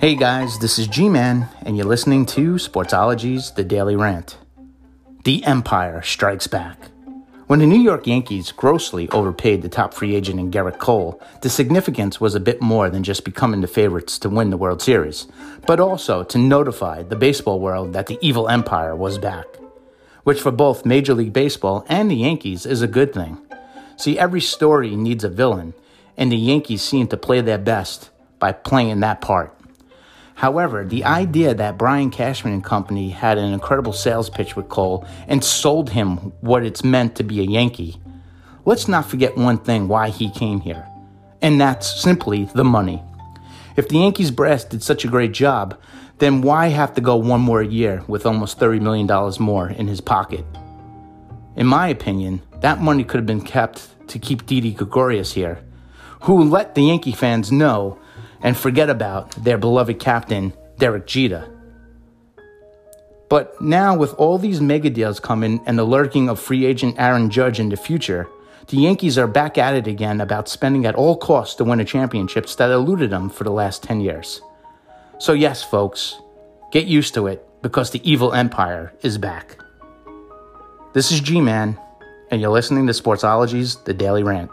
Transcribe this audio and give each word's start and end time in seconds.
Hey 0.00 0.14
guys, 0.14 0.60
this 0.60 0.78
is 0.78 0.86
G 0.86 1.08
Man, 1.08 1.48
and 1.62 1.76
you're 1.76 1.84
listening 1.84 2.24
to 2.26 2.54
Sportsology's 2.54 3.50
The 3.50 3.64
Daily 3.64 3.96
Rant. 3.96 4.38
The 5.24 5.42
Empire 5.42 6.02
strikes 6.02 6.46
back. 6.46 6.78
When 7.48 7.58
the 7.58 7.66
New 7.66 7.80
York 7.80 8.06
Yankees 8.06 8.52
grossly 8.52 9.08
overpaid 9.08 9.60
the 9.60 9.68
top 9.68 9.92
free 9.92 10.14
agent 10.14 10.38
in 10.38 10.52
Gerrit 10.52 10.78
Cole, 10.78 11.20
the 11.42 11.50
significance 11.50 12.20
was 12.20 12.36
a 12.36 12.40
bit 12.40 12.62
more 12.62 12.88
than 12.88 13.02
just 13.02 13.24
becoming 13.24 13.60
the 13.60 13.66
favorites 13.66 14.20
to 14.20 14.28
win 14.28 14.50
the 14.50 14.56
World 14.56 14.80
Series, 14.80 15.26
but 15.66 15.80
also 15.80 16.22
to 16.22 16.38
notify 16.38 17.02
the 17.02 17.16
baseball 17.16 17.58
world 17.58 17.92
that 17.92 18.06
the 18.06 18.20
evil 18.22 18.48
empire 18.48 18.94
was 18.94 19.18
back. 19.18 19.46
Which 20.22 20.40
for 20.40 20.52
both 20.52 20.86
Major 20.86 21.14
League 21.14 21.32
Baseball 21.32 21.84
and 21.88 22.08
the 22.08 22.14
Yankees 22.14 22.66
is 22.66 22.82
a 22.82 22.86
good 22.86 23.12
thing. 23.12 23.38
See, 23.96 24.16
every 24.16 24.42
story 24.42 24.94
needs 24.94 25.24
a 25.24 25.28
villain, 25.28 25.74
and 26.16 26.30
the 26.30 26.36
Yankees 26.36 26.82
seem 26.82 27.08
to 27.08 27.16
play 27.16 27.40
their 27.40 27.58
best 27.58 28.10
by 28.38 28.52
playing 28.52 29.00
that 29.00 29.20
part. 29.20 29.57
However, 30.38 30.84
the 30.84 31.04
idea 31.04 31.52
that 31.52 31.78
Brian 31.78 32.10
Cashman 32.10 32.52
and 32.52 32.62
company 32.62 33.10
had 33.10 33.38
an 33.38 33.52
incredible 33.52 33.92
sales 33.92 34.30
pitch 34.30 34.54
with 34.54 34.68
Cole 34.68 35.04
and 35.26 35.42
sold 35.42 35.90
him 35.90 36.32
what 36.42 36.62
it's 36.62 36.84
meant 36.84 37.16
to 37.16 37.24
be 37.24 37.40
a 37.40 37.42
Yankee, 37.42 38.00
let's 38.64 38.86
not 38.86 39.10
forget 39.10 39.36
one 39.36 39.58
thing 39.58 39.88
why 39.88 40.10
he 40.10 40.30
came 40.30 40.60
here, 40.60 40.86
and 41.42 41.60
that's 41.60 42.00
simply 42.00 42.44
the 42.54 42.62
money. 42.62 43.02
If 43.74 43.88
the 43.88 43.98
Yankees 43.98 44.30
brass 44.30 44.62
did 44.62 44.84
such 44.84 45.04
a 45.04 45.08
great 45.08 45.32
job, 45.32 45.76
then 46.18 46.40
why 46.40 46.68
have 46.68 46.94
to 46.94 47.00
go 47.00 47.16
one 47.16 47.40
more 47.40 47.60
year 47.60 48.04
with 48.06 48.24
almost 48.24 48.60
$30 48.60 48.80
million 48.80 49.08
more 49.40 49.68
in 49.68 49.88
his 49.88 50.00
pocket? 50.00 50.44
In 51.56 51.66
my 51.66 51.88
opinion, 51.88 52.42
that 52.60 52.80
money 52.80 53.02
could 53.02 53.18
have 53.18 53.26
been 53.26 53.40
kept 53.40 53.88
to 54.06 54.20
keep 54.20 54.46
Didi 54.46 54.70
Gregorius 54.70 55.32
here, 55.32 55.64
who 56.22 56.44
let 56.44 56.76
the 56.76 56.82
Yankee 56.82 57.10
fans 57.10 57.50
know 57.50 57.98
and 58.42 58.56
forget 58.56 58.90
about 58.90 59.32
their 59.32 59.58
beloved 59.58 59.98
captain, 59.98 60.52
Derek 60.78 61.06
Jeter. 61.06 61.48
But 63.28 63.60
now, 63.60 63.94
with 63.96 64.14
all 64.14 64.38
these 64.38 64.60
mega 64.60 64.88
deals 64.88 65.20
coming 65.20 65.60
and 65.66 65.78
the 65.78 65.84
lurking 65.84 66.28
of 66.28 66.40
free 66.40 66.64
agent 66.64 66.96
Aaron 66.98 67.28
Judge 67.30 67.60
in 67.60 67.68
the 67.68 67.76
future, 67.76 68.26
the 68.68 68.78
Yankees 68.78 69.18
are 69.18 69.26
back 69.26 69.58
at 69.58 69.74
it 69.74 69.86
again 69.86 70.20
about 70.20 70.48
spending 70.48 70.86
at 70.86 70.94
all 70.94 71.16
costs 71.16 71.54
to 71.56 71.64
win 71.64 71.80
a 71.80 71.84
championships 71.84 72.54
that 72.56 72.70
eluded 72.70 73.10
them 73.10 73.28
for 73.28 73.44
the 73.44 73.50
last 73.50 73.82
10 73.82 74.00
years. 74.00 74.40
So, 75.18 75.32
yes, 75.32 75.62
folks, 75.62 76.16
get 76.70 76.86
used 76.86 77.14
to 77.14 77.26
it 77.26 77.46
because 77.60 77.90
the 77.90 78.10
evil 78.10 78.32
empire 78.32 78.94
is 79.02 79.18
back. 79.18 79.58
This 80.94 81.12
is 81.12 81.20
G 81.20 81.40
Man, 81.40 81.78
and 82.30 82.40
you're 82.40 82.50
listening 82.50 82.86
to 82.86 82.92
Sportsology's 82.92 83.76
The 83.76 83.94
Daily 83.94 84.22
Rant. 84.22 84.50